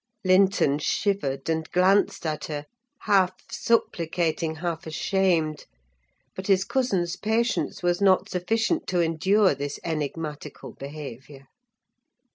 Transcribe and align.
Linton 0.25 0.79
shivered, 0.79 1.47
and 1.47 1.69
glanced 1.69 2.25
at 2.25 2.45
her, 2.45 2.65
half 3.01 3.33
supplicating, 3.51 4.55
half 4.55 4.87
ashamed; 4.87 5.67
but 6.35 6.47
his 6.47 6.63
cousin's 6.63 7.15
patience 7.15 7.83
was 7.83 8.01
not 8.01 8.27
sufficient 8.27 8.87
to 8.87 8.99
endure 8.99 9.53
this 9.53 9.79
enigmatical 9.83 10.71
behaviour. 10.73 11.45